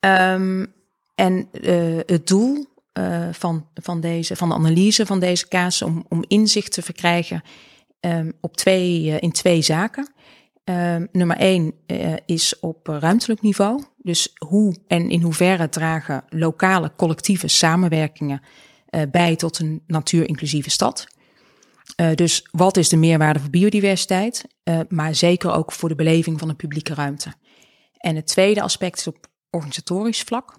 Um, 0.00 0.72
en 1.14 1.48
het 2.06 2.26
doel 2.26 2.68
van, 3.32 3.66
van, 3.74 4.00
deze, 4.00 4.36
van 4.36 4.48
de 4.48 4.54
analyse 4.54 5.06
van 5.06 5.20
deze 5.20 5.48
casus 5.48 5.82
om, 5.82 6.04
om 6.08 6.24
inzicht 6.28 6.72
te 6.72 6.82
verkrijgen 6.82 7.42
um, 8.00 8.32
op 8.40 8.56
twee, 8.56 9.18
in 9.18 9.32
twee 9.32 9.62
zaken. 9.62 10.12
Um, 10.64 11.08
nummer 11.12 11.36
één 11.36 11.74
is 12.26 12.58
op 12.60 12.86
ruimtelijk 12.86 13.40
niveau. 13.40 13.82
Dus 13.96 14.34
hoe 14.38 14.76
en 14.86 15.10
in 15.10 15.22
hoeverre 15.22 15.68
dragen 15.68 16.24
lokale 16.28 16.92
collectieve 16.96 17.48
samenwerkingen 17.48 18.42
bij 19.10 19.36
tot 19.36 19.58
een 19.58 19.82
natuurinclusieve 19.86 20.70
stad. 20.70 21.06
Uh, 21.96 22.14
dus 22.14 22.46
wat 22.50 22.76
is 22.76 22.88
de 22.88 22.96
meerwaarde 22.96 23.40
voor 23.40 23.50
biodiversiteit, 23.50 24.44
uh, 24.64 24.80
maar 24.88 25.14
zeker 25.14 25.52
ook 25.52 25.72
voor 25.72 25.88
de 25.88 25.94
beleving 25.94 26.38
van 26.38 26.48
de 26.48 26.54
publieke 26.54 26.94
ruimte. 26.94 27.32
En 27.96 28.16
het 28.16 28.26
tweede 28.26 28.62
aspect 28.62 28.98
is 28.98 29.06
op 29.06 29.26
organisatorisch 29.50 30.22
vlak. 30.22 30.56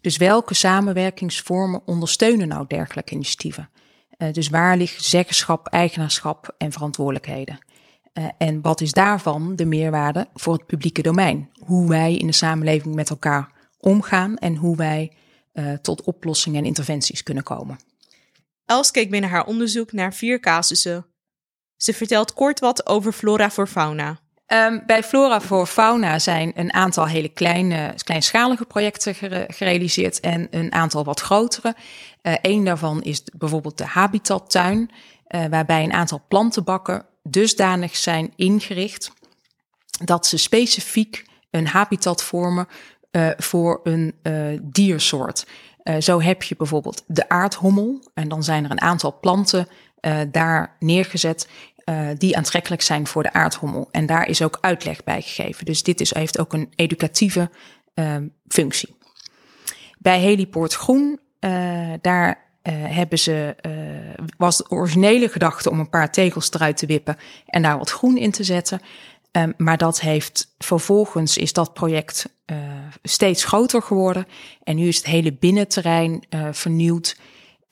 Dus 0.00 0.16
welke 0.16 0.54
samenwerkingsvormen 0.54 1.82
ondersteunen 1.84 2.48
nou 2.48 2.64
dergelijke 2.68 3.14
initiatieven? 3.14 3.70
Uh, 4.18 4.32
dus 4.32 4.48
waar 4.48 4.76
ligt 4.76 5.04
zeggenschap, 5.04 5.66
eigenaarschap 5.66 6.54
en 6.58 6.72
verantwoordelijkheden? 6.72 7.58
En 8.38 8.60
wat 8.60 8.80
is 8.80 8.92
daarvan 8.92 9.56
de 9.56 9.64
meerwaarde 9.64 10.28
voor 10.34 10.52
het 10.52 10.66
publieke 10.66 11.02
domein? 11.02 11.50
Hoe 11.58 11.88
wij 11.88 12.16
in 12.16 12.26
de 12.26 12.32
samenleving 12.32 12.94
met 12.94 13.10
elkaar 13.10 13.52
omgaan 13.78 14.36
en 14.36 14.56
hoe 14.56 14.76
wij 14.76 15.12
tot 15.82 16.02
oplossingen 16.02 16.60
en 16.60 16.66
interventies 16.66 17.22
kunnen 17.22 17.42
komen. 17.42 17.78
Els 18.70 18.90
keek 18.90 19.10
binnen 19.10 19.30
haar 19.30 19.46
onderzoek 19.46 19.92
naar 19.92 20.14
vier 20.14 20.40
casussen. 20.40 21.06
Ze 21.76 21.94
vertelt 21.94 22.32
kort 22.32 22.60
wat 22.60 22.86
over 22.86 23.12
flora 23.12 23.50
voor 23.50 23.66
fauna. 23.66 24.20
Um, 24.46 24.82
bij 24.86 25.02
Flora 25.02 25.40
voor 25.40 25.66
Fauna 25.66 26.18
zijn 26.18 26.52
een 26.54 26.72
aantal 26.72 27.06
hele 27.06 27.28
kleine, 27.28 27.94
kleinschalige 28.04 28.64
projecten 28.64 29.14
gere 29.14 29.44
gerealiseerd 29.48 30.20
en 30.20 30.46
een 30.50 30.72
aantal 30.72 31.04
wat 31.04 31.20
grotere. 31.20 31.74
Een 32.22 32.64
daarvan 32.64 33.02
is 33.02 33.22
bijvoorbeeld 33.36 33.78
de 33.78 33.84
Habitattuin, 33.84 34.90
uh, 35.28 35.44
waarbij 35.46 35.84
een 35.84 35.92
aantal 35.92 36.22
plantenbakken 36.28 37.06
dusdanig 37.22 37.96
zijn 37.96 38.32
ingericht 38.36 39.12
dat 40.04 40.26
ze 40.26 40.36
specifiek 40.36 41.24
een 41.50 41.66
habitat 41.66 42.22
vormen 42.22 42.68
uh, 43.10 43.30
voor 43.36 43.80
een 43.82 44.14
diersoort. 44.62 45.46
Zo 45.98 46.20
heb 46.20 46.42
je 46.42 46.56
bijvoorbeeld 46.56 47.04
de 47.06 47.28
aardhommel 47.28 48.10
en 48.14 48.28
dan 48.28 48.42
zijn 48.44 48.64
er 48.64 48.70
een 48.70 48.80
aantal 48.80 49.18
planten 49.20 49.68
daar 50.30 50.76
neergezet 50.78 51.48
uh, 51.90 52.08
die 52.18 52.36
aantrekkelijk 52.36 52.82
zijn 52.82 53.06
voor 53.06 53.22
de 53.22 53.32
aardhommel. 53.32 53.88
En 53.90 54.06
daar 54.06 54.28
is 54.28 54.42
ook 54.42 54.58
uitleg 54.60 55.04
bij 55.04 55.22
gegeven. 55.22 55.64
Dus 55.64 55.82
dit 55.82 56.00
is, 56.00 56.14
heeft 56.14 56.38
ook 56.38 56.52
een 56.52 56.72
educatieve 56.76 57.50
uh, 57.94 58.16
functie. 58.48 58.96
Bij 59.98 60.20
Helipoort 60.20 60.74
Groen, 60.74 61.20
uh, 61.40 61.92
daar 62.00 62.48
hebben 62.70 63.18
ze, 63.18 63.56
was 64.36 64.56
de 64.56 64.70
originele 64.70 65.28
gedachte 65.28 65.70
om 65.70 65.78
een 65.78 65.88
paar 65.88 66.12
tegels 66.12 66.52
eruit 66.52 66.76
te 66.76 66.86
wippen 66.86 67.16
en 67.46 67.62
daar 67.62 67.78
wat 67.78 67.90
groen 67.90 68.16
in 68.16 68.30
te 68.30 68.44
zetten. 68.44 68.80
Um, 69.32 69.54
maar 69.56 69.76
dat 69.76 70.00
heeft 70.00 70.54
vervolgens 70.58 71.36
is 71.36 71.52
dat 71.52 71.74
project 71.74 72.34
steeds 73.02 73.44
groter 73.44 73.82
geworden. 73.82 74.26
En 74.62 74.76
nu 74.76 74.88
is 74.88 74.96
het 74.96 75.06
hele 75.06 75.32
binnenterrein 75.32 76.24
vernieuwd. 76.50 77.16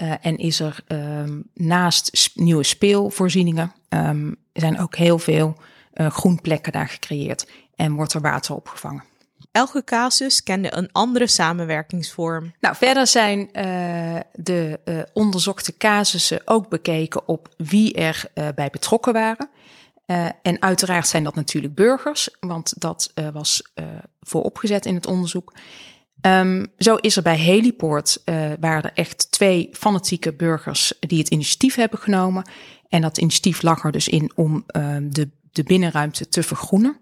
Uh, 0.02 0.12
en 0.20 0.36
is 0.36 0.60
er 0.60 0.80
um, 0.88 1.44
naast 1.54 2.08
sp 2.22 2.32
nieuwe 2.34 2.62
speelvoorzieningen, 2.62 3.72
um, 3.88 4.36
zijn 4.52 4.80
ook 4.80 4.96
heel 4.96 5.18
veel 5.18 5.56
groenplekken 5.94 6.72
daar 6.72 6.88
gecreëerd 6.88 7.48
en 7.76 7.92
wordt 7.94 8.12
er 8.12 8.20
water 8.20 8.54
opgevangen. 8.54 9.04
Elke 9.52 9.84
casus 9.84 10.42
kende 10.42 10.76
een 10.76 10.88
andere 10.92 11.26
samenwerkingsvorm. 11.26 12.52
Nou, 12.60 12.76
verder 12.76 13.06
zijn 13.06 13.38
uh, 13.38 14.20
de 14.32 14.80
uh, 14.84 14.98
onderzochte 15.12 15.76
casussen 15.76 16.40
ook 16.44 16.68
bekeken 16.68 17.28
op 17.28 17.48
wie 17.56 17.94
er 17.94 18.24
uh, 18.34 18.48
bij 18.54 18.70
betrokken 18.70 19.12
waren. 19.12 19.48
En 20.42 20.62
uiteraard 20.62 21.08
zijn 21.08 21.24
dat 21.24 21.34
natuurlijk 21.34 21.74
burgers, 21.74 22.28
want 22.40 22.80
dat 22.80 23.12
was 23.32 23.62
vooropgezet 24.20 24.86
in 24.86 24.94
het 24.94 25.06
onderzoek. 25.06 25.52
Um, 26.20 26.66
zo 26.78 26.94
is 26.94 27.16
er 27.16 27.22
bij 27.22 27.36
Heliport, 27.36 28.22
uh, 28.24 28.50
waren 28.60 28.82
er 28.82 28.92
echt 28.94 29.30
twee 29.30 29.68
fanatieke 29.72 30.32
burgers 30.32 30.92
die 31.00 31.18
het 31.18 31.28
initiatief 31.28 31.74
hebben 31.74 31.98
genomen. 31.98 32.44
En 32.88 33.00
dat 33.00 33.18
initiatief 33.18 33.62
lag 33.62 33.84
er 33.84 33.92
dus 33.92 34.08
in 34.08 34.32
om 34.34 34.64
uh, 34.76 34.96
de, 35.02 35.30
de 35.52 35.62
binnenruimte 35.62 36.28
te 36.28 36.42
vergroenen. 36.42 37.00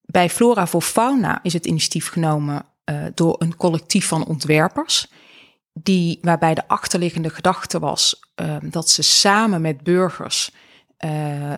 Bij 0.00 0.30
Flora 0.30 0.66
voor 0.66 0.82
Fauna 0.82 1.42
is 1.42 1.52
het 1.52 1.66
initiatief 1.66 2.08
genomen 2.08 2.64
uh, 2.84 3.04
door 3.14 3.36
een 3.38 3.56
collectief 3.56 4.06
van 4.06 4.26
ontwerpers. 4.26 5.06
Die, 5.72 6.18
waarbij 6.22 6.54
de 6.54 6.68
achterliggende 6.68 7.30
gedachte 7.30 7.78
was 7.78 8.20
dat 8.62 8.90
ze 8.90 9.02
samen 9.02 9.60
met 9.60 9.82
burgers 9.82 10.50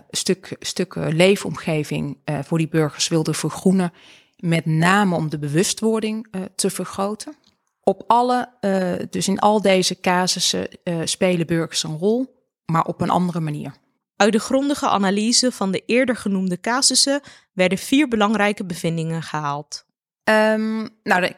stuk, 0.09 0.55
stukken 0.59 1.15
leefomgeving 1.15 2.17
voor 2.43 2.57
die 2.57 2.67
burgers 2.69 3.07
wilden 3.07 3.35
vergroenen 3.35 3.93
met 4.41 4.65
name 4.65 5.15
om 5.15 5.29
de 5.29 5.39
bewustwording 5.39 6.27
uh, 6.31 6.41
te 6.55 6.69
vergroten. 6.69 7.35
Op 7.83 8.03
alle, 8.07 8.49
uh, 8.61 8.93
dus 9.09 9.27
in 9.27 9.39
al 9.39 9.61
deze 9.61 9.99
casussen 9.99 10.67
uh, 10.83 11.01
spelen 11.03 11.47
burgers 11.47 11.83
een 11.83 11.97
rol, 11.97 12.43
maar 12.65 12.83
op 12.85 13.01
een 13.01 13.09
andere 13.09 13.39
manier. 13.39 13.73
Uit 14.15 14.31
de 14.31 14.39
grondige 14.39 14.87
analyse 14.87 15.51
van 15.51 15.71
de 15.71 15.83
eerder 15.85 16.15
genoemde 16.15 16.59
casussen 16.59 17.21
werden 17.53 17.77
vier 17.77 18.07
belangrijke 18.07 18.65
bevindingen 18.65 19.21
gehaald. 19.21 19.85
Um, 20.23 20.89
nou, 21.03 21.23
er 21.23 21.35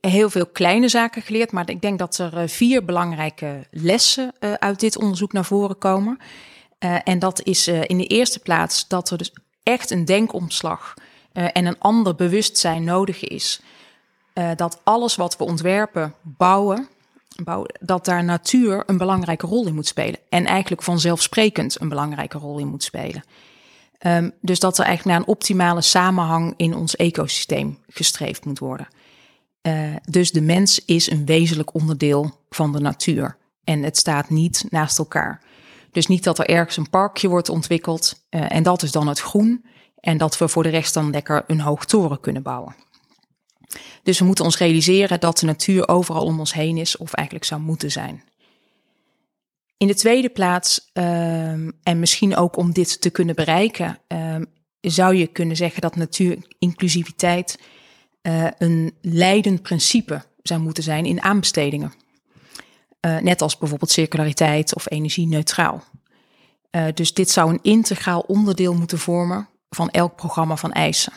heel 0.00 0.30
veel 0.30 0.46
kleine 0.46 0.88
zaken 0.88 1.22
geleerd, 1.22 1.52
maar 1.52 1.70
ik 1.70 1.80
denk 1.80 1.98
dat 1.98 2.18
er 2.18 2.48
vier 2.48 2.84
belangrijke 2.84 3.66
lessen 3.70 4.32
uh, 4.40 4.52
uit 4.52 4.80
dit 4.80 4.98
onderzoek 4.98 5.32
naar 5.32 5.44
voren 5.44 5.78
komen. 5.78 6.18
Uh, 6.84 6.96
en 7.04 7.18
dat 7.18 7.42
is 7.42 7.68
uh, 7.68 7.80
in 7.86 7.98
de 7.98 8.06
eerste 8.06 8.38
plaats 8.38 8.88
dat 8.88 9.10
er 9.10 9.18
dus 9.18 9.32
echt 9.62 9.90
een 9.90 10.04
denkomslag 10.04 10.94
uh, 11.32 11.48
en 11.52 11.66
een 11.66 11.78
ander 11.78 12.14
bewustzijn 12.14 12.84
nodig 12.84 13.24
is. 13.24 13.60
Dat 14.56 14.80
alles 14.84 15.16
wat 15.16 15.36
we 15.36 15.44
ontwerpen, 15.44 16.14
bouwen, 16.22 16.88
bouwen, 17.44 17.74
dat 17.80 18.04
daar 18.04 18.24
natuur 18.24 18.82
een 18.86 18.96
belangrijke 18.96 19.46
rol 19.46 19.66
in 19.66 19.74
moet 19.74 19.86
spelen. 19.86 20.20
En 20.28 20.46
eigenlijk 20.46 20.82
vanzelfsprekend 20.82 21.80
een 21.80 21.88
belangrijke 21.88 22.38
rol 22.38 22.58
in 22.58 22.66
moet 22.66 22.82
spelen. 22.82 23.24
Um, 24.06 24.32
dus 24.40 24.58
dat 24.58 24.78
er 24.78 24.84
eigenlijk 24.84 25.16
naar 25.16 25.26
een 25.26 25.34
optimale 25.34 25.80
samenhang 25.80 26.54
in 26.56 26.76
ons 26.76 26.96
ecosysteem 26.96 27.78
gestreefd 27.88 28.44
moet 28.44 28.58
worden. 28.58 28.88
Dus 30.04 30.32
de 30.32 30.42
mens 30.42 30.84
is 30.84 31.10
een 31.10 31.26
wezenlijk 31.26 31.74
onderdeel 31.74 32.38
van 32.50 32.72
de 32.72 32.80
natuur. 32.80 33.36
En 33.64 33.82
het 33.82 33.96
staat 33.96 34.30
niet 34.30 34.64
naast 34.70 34.98
elkaar. 34.98 35.42
Dus 35.92 36.06
niet 36.06 36.24
dat 36.24 36.38
er 36.38 36.48
ergens 36.48 36.76
een 36.76 36.90
parkje 36.90 37.28
wordt 37.28 37.48
ontwikkeld 37.48 38.24
uh, 38.30 38.52
en 38.52 38.62
dat 38.62 38.82
is 38.82 38.92
dan 38.92 39.08
het 39.08 39.20
groen. 39.20 39.64
En 40.00 40.18
dat 40.18 40.38
we 40.38 40.48
voor 40.48 40.62
de 40.62 40.68
rest 40.68 40.94
dan 40.94 41.10
lekker 41.10 41.44
een 41.46 41.60
hoog 41.60 41.84
toren 41.84 42.20
kunnen 42.20 42.42
bouwen. 42.42 42.74
Dus 44.02 44.18
we 44.18 44.24
moeten 44.24 44.44
ons 44.44 44.58
realiseren 44.58 45.20
dat 45.20 45.38
de 45.38 45.46
natuur 45.46 45.88
overal 45.88 46.24
om 46.24 46.38
ons 46.38 46.52
heen 46.52 46.76
is, 46.76 46.96
of 46.96 47.12
eigenlijk 47.12 47.46
zou 47.46 47.60
moeten 47.60 47.90
zijn. 47.90 48.22
In 49.76 49.86
de 49.86 49.94
tweede 49.94 50.28
plaats, 50.28 50.90
um, 50.92 51.72
en 51.82 51.98
misschien 51.98 52.36
ook 52.36 52.56
om 52.56 52.72
dit 52.72 53.00
te 53.00 53.10
kunnen 53.10 53.34
bereiken, 53.34 53.98
um, 54.06 54.46
zou 54.80 55.14
je 55.14 55.26
kunnen 55.26 55.56
zeggen 55.56 55.80
dat 55.80 55.96
natuurinclusiviteit 55.96 57.58
uh, 58.22 58.46
een 58.58 58.94
leidend 59.00 59.62
principe 59.62 60.24
zou 60.42 60.60
moeten 60.60 60.82
zijn 60.82 61.04
in 61.04 61.22
aanbestedingen. 61.22 61.92
Uh, 63.06 63.18
net 63.18 63.42
als 63.42 63.58
bijvoorbeeld 63.58 63.90
circulariteit 63.90 64.74
of 64.74 64.90
energie-neutraal. 64.90 65.84
Uh, 66.70 66.84
dus 66.94 67.14
dit 67.14 67.30
zou 67.30 67.50
een 67.50 67.62
integraal 67.62 68.20
onderdeel 68.20 68.74
moeten 68.74 68.98
vormen 68.98 69.48
van 69.70 69.90
elk 69.90 70.16
programma 70.16 70.56
van 70.56 70.72
eisen. 70.72 71.12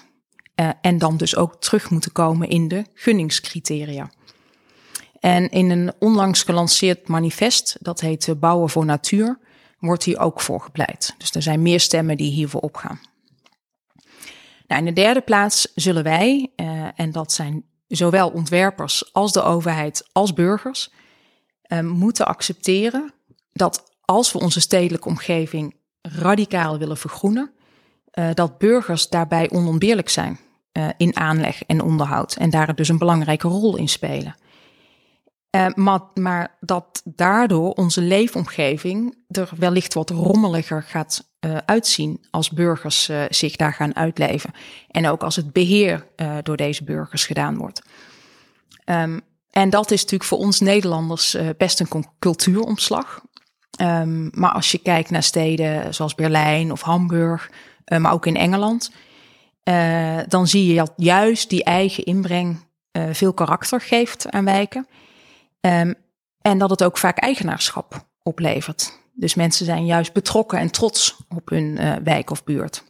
Uh, 0.56 0.70
en 0.82 0.98
dan 0.98 1.18
dus 1.18 1.36
ook 1.36 1.56
terug 1.62 1.90
moeten 1.90 2.12
komen 2.12 2.50
in 2.50 2.68
de 2.68 2.86
gunningscriteria. 2.94 4.12
En 5.20 5.50
in 5.50 5.70
een 5.70 5.94
onlangs 6.00 6.44
gelanceerd 6.44 7.08
manifest, 7.08 7.78
dat 7.80 8.00
heet 8.00 8.40
Bouwen 8.40 8.70
voor 8.70 8.86
Natuur, 8.86 9.40
wordt 9.80 10.04
hier 10.04 10.20
ook 10.20 10.42
voor 10.42 10.62
gepleit. 10.62 11.16
Dus 11.18 11.32
er 11.32 11.42
zijn 11.42 11.62
meer 11.62 11.80
stemmen 11.80 12.18
die 12.18 12.32
hiervoor 12.32 12.62
opgaan. 12.62 13.00
Nou, 14.68 14.80
in 14.80 14.86
de 14.86 15.02
derde 15.02 15.22
plaats 15.22 15.72
zullen 15.76 16.04
wij, 16.04 16.52
en 16.96 17.12
dat 17.12 17.32
zijn 17.32 17.64
zowel 17.88 18.30
ontwerpers 18.30 19.14
als 19.14 19.32
de 19.32 19.42
overheid 19.42 20.10
als 20.12 20.34
burgers, 20.34 20.92
uh, 21.68 21.80
moeten 21.80 22.28
accepteren 22.28 23.14
dat 23.54 23.84
als 24.02 24.32
we 24.32 24.40
onze 24.40 24.60
stedelijke 24.60 25.08
omgeving 25.08 25.76
radicaal 26.02 26.78
willen 26.78 26.98
vergroenen, 26.98 27.52
uh, 28.20 28.30
dat 28.34 28.58
burgers 28.58 29.10
daarbij 29.10 29.52
onontbeerlijk 29.52 30.10
zijn 30.10 30.40
uh, 30.74 30.88
in 30.98 31.16
aanleg 31.16 31.64
en 31.64 31.82
onderhoud 31.82 32.36
en 32.36 32.50
daar 32.50 32.76
dus 32.76 32.90
een 32.90 32.98
belangrijke 32.98 33.48
rol 33.48 33.78
in 33.78 33.90
spelen. 33.90 34.36
Uh, 35.56 35.68
maar, 35.74 36.00
maar, 36.14 36.58
dat 36.60 37.02
daardoor 37.06 37.72
onze 37.72 38.02
leefomgeving 38.02 39.18
er 39.28 39.50
wellicht 39.58 39.94
wat 39.94 40.10
rommeliger 40.10 40.84
gaat 40.84 41.30
uh, 41.40 41.58
uitzien 41.66 42.26
als 42.32 42.50
burgers 42.50 43.10
zich 43.30 43.56
daar 43.56 43.74
gaan 43.74 43.96
uitleven. 43.96 44.52
En 44.88 45.08
ook 45.08 45.24
als 45.24 45.36
het 45.36 45.54
beheer 45.54 46.08
door 46.44 46.58
deze 46.58 46.84
burgers 46.84 47.26
gedaan 47.26 47.58
wordt. 47.58 47.82
Um, 48.86 49.22
en 49.58 49.70
dat 49.70 49.92
is 49.92 50.02
natuurlijk 50.02 50.30
voor 50.30 50.38
ons 50.38 50.60
Nederlanders 50.60 51.38
best 51.58 51.80
een 51.80 52.06
cultuuromslag. 52.20 53.22
Um, 53.82 54.30
maar 54.34 54.52
als 54.52 54.72
je 54.72 54.78
kijkt 54.78 55.10
naar 55.10 55.24
steden 55.24 55.94
zoals 55.94 56.16
Berlijn 56.16 56.72
of 56.72 56.82
Hamburg, 56.82 57.52
maar 57.86 58.14
ook 58.14 58.26
in 58.26 58.36
Engeland, 58.36 58.92
dan 60.28 60.48
zie 60.48 60.68
je 60.68 60.76
dat 60.76 60.94
juist 60.96 61.50
die 61.50 61.64
eigen 61.64 62.04
inbreng 62.04 62.66
veel 63.12 63.34
karakter 63.34 63.82
geeft 63.82 64.30
aan 64.30 64.46
wijken. 64.46 64.88
Um, 65.62 65.96
en 66.42 66.58
dat 66.58 66.70
het 66.70 66.84
ook 66.84 66.98
vaak 66.98 67.18
eigenaarschap 67.18 68.06
oplevert. 68.24 69.00
Dus 69.14 69.36
mensen 69.36 69.66
zijn 69.66 69.86
juist 69.86 70.14
betrokken 70.14 70.60
en 70.60 70.72
trots 70.72 71.18
op 71.36 71.50
hun 71.50 72.04
wijk 72.04 72.30
of 72.30 72.44
buurt. 72.44 72.84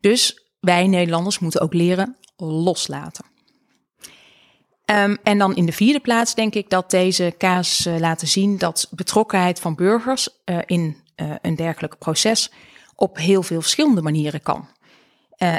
Dus 0.00 0.44
wij 0.60 0.86
Nederlanders 0.86 1.38
moeten 1.38 1.60
ook 1.60 1.74
leren 1.74 2.16
loslaten. 2.36 3.24
Um, 4.90 5.18
en 5.22 5.38
dan 5.38 5.56
in 5.56 5.66
de 5.66 5.72
vierde 5.72 6.00
plaats 6.00 6.34
denk 6.34 6.54
ik 6.54 6.70
dat 6.70 6.90
deze 6.90 7.34
kaas 7.38 7.86
uh, 7.86 7.98
laten 7.98 8.28
zien 8.28 8.58
dat 8.58 8.88
betrokkenheid 8.90 9.60
van 9.60 9.74
burgers 9.74 10.28
uh, 10.44 10.58
in 10.66 10.96
een 11.42 11.56
dergelijk 11.56 11.98
proces 11.98 12.52
op 12.94 13.16
heel 13.16 13.42
veel 13.42 13.60
verschillende 13.60 14.02
manieren 14.02 14.42
kan. 14.42 14.68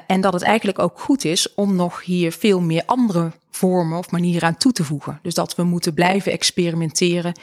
En 0.07 0.21
dat 0.21 0.33
het 0.33 0.41
eigenlijk 0.41 0.79
ook 0.79 0.99
goed 0.99 1.25
is 1.25 1.53
om 1.53 1.75
nog 1.75 2.03
hier 2.03 2.31
veel 2.31 2.61
meer 2.61 2.83
andere 2.85 3.31
vormen 3.51 3.97
of 3.97 4.11
manieren 4.11 4.47
aan 4.47 4.57
toe 4.57 4.71
te 4.71 4.83
voegen. 4.83 5.19
Dus 5.21 5.33
dat 5.33 5.55
we 5.55 5.63
moeten 5.63 5.93
blijven 5.93 6.31
experimenteren 6.31 7.33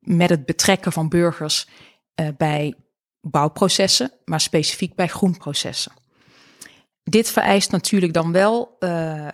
met 0.00 0.30
het 0.30 0.46
betrekken 0.46 0.92
van 0.92 1.08
burgers 1.08 1.68
bij 2.36 2.74
bouwprocessen, 3.20 4.10
maar 4.24 4.40
specifiek 4.40 4.94
bij 4.94 5.08
groenprocessen. 5.08 5.92
Dit 7.02 7.30
vereist 7.30 7.70
natuurlijk 7.70 8.12
dan 8.12 8.32
wel 8.32 8.78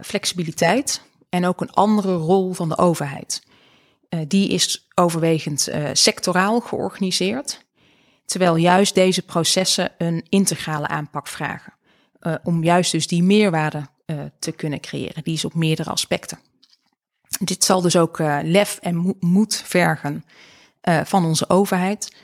flexibiliteit 0.03 1.03
en 1.33 1.47
ook 1.47 1.61
een 1.61 1.73
andere 1.73 2.14
rol 2.14 2.53
van 2.53 2.68
de 2.68 2.79
overheid. 2.79 3.42
die 4.29 4.49
is 4.49 4.88
overwegend 4.95 5.68
sectoraal 5.92 6.61
georganiseerd, 6.61 7.64
terwijl 8.25 8.57
juist 8.57 8.95
deze 8.95 9.23
processen 9.23 9.92
een 9.99 10.27
integrale 10.29 10.87
aanpak 10.88 11.27
vragen 11.27 11.73
uh, 12.21 12.35
om 12.42 12.64
juist 12.64 12.92
dus 12.92 13.07
die 13.07 13.23
meerwaarde 13.23 13.87
te 14.38 14.53
kunnen 14.53 14.81
creëren. 14.81 15.23
Die 15.23 15.35
is 15.35 15.45
op 15.45 15.55
meerdere 15.55 15.90
aspecten. 15.90 16.38
Dit 17.40 17.64
zal 17.64 17.81
dus 17.81 17.97
ook 17.97 18.18
lef 18.42 18.79
en 18.83 19.16
moed 19.21 19.62
vergen 19.66 20.25
van 21.05 21.25
onze 21.25 21.49
overheid. 21.49 22.16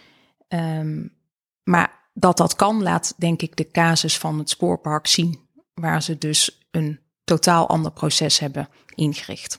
Um, 0.49 1.17
maar 1.63 2.11
dat 2.15 2.37
dat 2.37 2.57
kan, 2.57 2.83
laat 2.83 3.15
denk 3.17 3.43
ik 3.43 3.57
de 3.57 3.71
casus 3.71 4.19
van 4.19 4.39
het 4.39 4.51
spoorpark 4.51 5.07
zien, 5.07 5.41
waar 5.75 6.03
ze 6.03 6.19
dus 6.19 6.67
een 6.71 7.01
totaal 7.29 7.69
ander 7.69 7.93
proces 7.93 8.39
hebben 8.39 8.69
ingericht. 8.95 9.59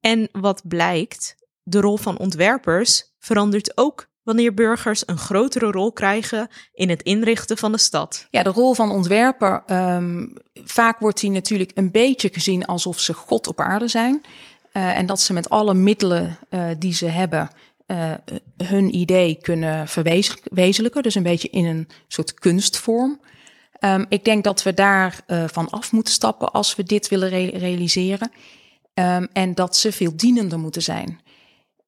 En 0.00 0.28
wat 0.32 0.62
blijkt, 0.68 1.36
de 1.62 1.80
rol 1.80 1.96
van 1.96 2.18
ontwerpers 2.18 3.14
verandert 3.18 3.76
ook 3.76 4.08
wanneer 4.22 4.54
burgers 4.54 5.02
een 5.06 5.18
grotere 5.18 5.70
rol 5.70 5.92
krijgen 5.92 6.48
in 6.72 6.88
het 6.88 7.02
inrichten 7.02 7.56
van 7.56 7.72
de 7.72 7.78
stad? 7.78 8.26
Ja, 8.30 8.42
de 8.42 8.50
rol 8.50 8.74
van 8.74 8.90
ontwerper, 8.90 9.62
um, 9.66 10.32
vaak 10.54 10.98
wordt 10.98 11.20
die 11.20 11.30
natuurlijk 11.30 11.70
een 11.74 11.90
beetje 11.90 12.28
gezien 12.32 12.64
alsof 12.64 13.00
ze 13.00 13.14
God 13.14 13.46
op 13.46 13.60
aarde 13.60 13.88
zijn. 13.88 14.22
Uh, 14.72 14.98
en 14.98 15.06
dat 15.06 15.20
ze 15.20 15.32
met 15.32 15.50
alle 15.50 15.74
middelen 15.74 16.38
uh, 16.50 16.70
die 16.78 16.94
ze 16.94 17.06
hebben 17.06 17.50
uh, 17.86 18.12
hun 18.56 18.94
idee 18.96 19.38
kunnen 19.40 19.88
verwezenlijken. 19.88 21.02
Dus 21.02 21.14
een 21.14 21.22
beetje 21.22 21.48
in 21.48 21.64
een 21.64 21.88
soort 22.08 22.34
kunstvorm. 22.34 23.20
Um, 23.84 24.06
ik 24.08 24.24
denk 24.24 24.44
dat 24.44 24.62
we 24.62 24.74
daar 24.74 25.20
van 25.46 25.70
af 25.70 25.92
moeten 25.92 26.12
stappen 26.12 26.52
als 26.52 26.76
we 26.76 26.82
dit 26.82 27.08
willen 27.08 27.28
re 27.28 27.50
realiseren. 27.50 28.30
Um, 28.94 29.28
en 29.32 29.54
dat 29.54 29.76
ze 29.76 29.92
veel 29.92 30.16
dienender 30.16 30.58
moeten 30.58 30.82
zijn. 30.82 31.20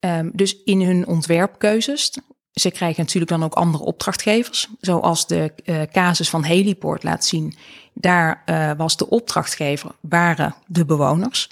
Um, 0.00 0.30
dus 0.34 0.62
in 0.64 0.82
hun 0.82 1.06
ontwerpkeuzes, 1.06 2.18
ze 2.52 2.70
krijgen 2.70 3.02
natuurlijk 3.02 3.30
dan 3.30 3.44
ook 3.44 3.54
andere 3.54 3.84
opdrachtgevers, 3.84 4.68
zoals 4.80 5.26
de 5.26 5.52
uh, 5.64 5.82
casus 5.82 6.30
van 6.30 6.42
Heliport 6.42 7.02
laat 7.02 7.24
zien. 7.24 7.56
Daar 7.94 8.42
uh, 8.46 8.72
was 8.76 8.96
de 8.96 9.08
opdrachtgever, 9.08 9.90
waren 10.00 10.54
de 10.66 10.84
bewoners. 10.84 11.50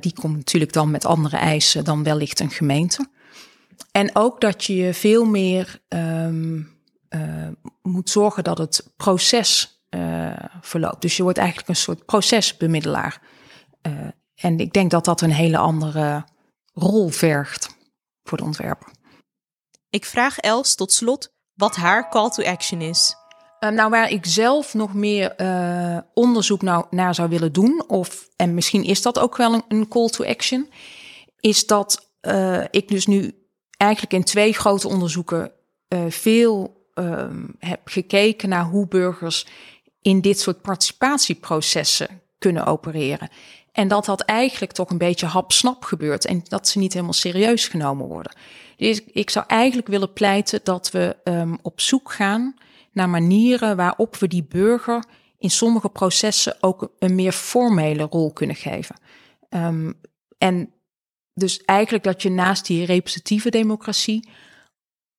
Die 0.00 0.12
komt 0.12 0.36
natuurlijk 0.36 0.72
dan 0.72 0.90
met 0.90 1.04
andere 1.04 1.36
eisen 1.36 1.84
dan 1.84 2.02
wellicht 2.02 2.40
een 2.40 2.50
gemeente. 2.50 3.08
En 3.92 4.16
ook 4.16 4.40
dat 4.40 4.64
je 4.64 4.94
veel 4.94 5.24
meer 5.24 5.80
moet 7.82 8.10
zorgen 8.10 8.44
dat 8.44 8.58
het 8.58 8.92
proces 8.96 9.82
verloopt. 10.60 11.02
Dus 11.02 11.16
je 11.16 11.22
wordt 11.22 11.38
eigenlijk 11.38 11.68
een 11.68 11.76
soort 11.76 12.04
procesbemiddelaar. 12.04 13.20
en 14.34 14.58
ik 14.58 14.72
denk 14.72 14.90
dat 14.90 15.04
dat 15.04 15.20
een 15.20 15.32
hele 15.32 15.58
andere 15.58 16.24
rol 16.72 17.08
vergt 17.08 17.76
voor 18.22 18.38
de 18.38 18.44
ontwerper. 18.44 18.88
Ik 19.90 20.04
vraag 20.04 20.38
Els 20.38 20.74
tot 20.74 20.92
slot 20.92 21.34
wat 21.54 21.76
haar 21.76 22.10
call 22.10 22.30
to 22.30 22.42
action 22.42 22.80
is. 22.80 23.16
Uh, 23.60 23.70
nou, 23.70 23.90
waar 23.90 24.10
ik 24.10 24.26
zelf 24.26 24.74
nog 24.74 24.94
meer 24.94 25.34
uh, 25.40 25.98
onderzoek 26.14 26.62
nou, 26.62 26.86
naar 26.90 27.14
zou 27.14 27.28
willen 27.28 27.52
doen, 27.52 27.84
of 27.86 28.28
en 28.36 28.54
misschien 28.54 28.84
is 28.84 29.02
dat 29.02 29.18
ook 29.18 29.36
wel 29.36 29.54
een, 29.54 29.64
een 29.68 29.88
call 29.88 30.08
to 30.08 30.24
action, 30.24 30.68
is 31.40 31.66
dat 31.66 32.12
uh, 32.22 32.64
ik 32.70 32.88
dus 32.88 33.06
nu 33.06 33.46
eigenlijk 33.76 34.12
in 34.12 34.24
twee 34.24 34.52
grote 34.52 34.88
onderzoeken 34.88 35.52
veel 36.08 36.73
ehm, 36.94 37.44
heb 37.58 37.80
gekeken 37.84 38.48
naar 38.48 38.64
hoe 38.64 38.88
burgers 38.88 39.46
in 40.02 40.20
dit 40.20 40.40
soort 40.40 40.62
participatieprocessen 40.62 42.22
kunnen 42.38 42.66
opereren. 42.66 43.28
En 43.72 43.88
dat 43.88 44.04
dat 44.04 44.20
eigenlijk 44.20 44.72
toch 44.72 44.90
een 44.90 44.98
beetje 44.98 45.26
hapsnap 45.26 45.84
gebeurt 45.84 46.24
en 46.24 46.40
dat 46.44 46.68
ze 46.68 46.78
niet 46.78 46.92
helemaal 46.92 47.12
serieus 47.12 47.68
genomen 47.68 48.06
worden. 48.06 48.36
Dus 48.76 49.04
ik 49.04 49.30
zou 49.30 49.44
eigenlijk 49.48 49.88
willen 49.88 50.12
pleiten 50.12 50.60
dat 50.62 50.90
we 50.90 51.16
um, 51.24 51.58
op 51.62 51.80
zoek 51.80 52.12
gaan 52.12 52.54
naar 52.92 53.08
manieren 53.08 53.76
waarop 53.76 54.16
we 54.16 54.28
die 54.28 54.46
burger 54.48 55.04
in 55.38 55.50
sommige 55.50 55.88
processen 55.88 56.56
ook 56.60 56.92
een 56.98 57.14
meer 57.14 57.32
formele 57.32 58.02
rol 58.02 58.32
kunnen 58.32 58.56
geven. 58.56 58.96
Um, 59.48 59.94
en 60.38 60.72
dus 61.34 61.62
eigenlijk 61.62 62.04
dat 62.04 62.22
je 62.22 62.30
naast 62.30 62.66
die 62.66 62.84
representatieve 62.84 63.50
democratie 63.50 64.28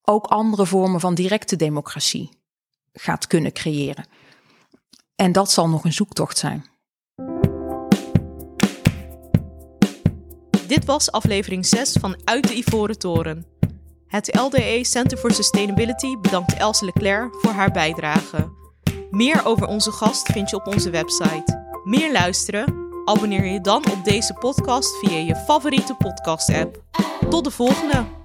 ook 0.05 0.25
andere 0.25 0.65
vormen 0.65 0.99
van 0.99 1.15
directe 1.15 1.55
democratie 1.55 2.29
gaat 2.93 3.27
kunnen 3.27 3.53
creëren. 3.53 4.05
En 5.15 5.31
dat 5.31 5.51
zal 5.51 5.69
nog 5.69 5.83
een 5.83 5.93
zoektocht 5.93 6.37
zijn. 6.37 6.65
Dit 10.67 10.85
was 10.85 11.11
aflevering 11.11 11.65
6 11.65 11.91
van 11.91 12.15
Uit 12.23 12.47
de 12.47 12.55
Ivoren 12.55 12.99
Toren. 12.99 13.45
Het 14.07 14.39
LDE 14.39 14.79
Center 14.81 15.17
for 15.17 15.31
Sustainability 15.31 16.17
bedankt 16.17 16.53
Else 16.53 16.85
Leclerc 16.85 17.35
voor 17.35 17.51
haar 17.51 17.71
bijdrage. 17.71 18.51
Meer 19.11 19.45
over 19.45 19.67
onze 19.67 19.91
gast 19.91 20.31
vind 20.31 20.49
je 20.49 20.55
op 20.55 20.67
onze 20.67 20.89
website. 20.89 21.79
Meer 21.83 22.11
luisteren? 22.11 22.83
Abonneer 23.05 23.45
je 23.45 23.61
dan 23.61 23.91
op 23.91 24.03
deze 24.03 24.33
podcast 24.33 24.97
via 24.97 25.17
je 25.17 25.35
favoriete 25.35 25.95
podcast-app. 25.95 26.83
Tot 27.29 27.43
de 27.43 27.51
volgende! 27.51 28.24